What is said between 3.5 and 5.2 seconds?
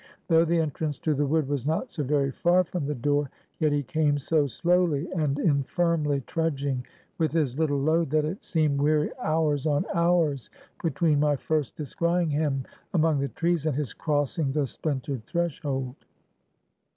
yet he came so slowly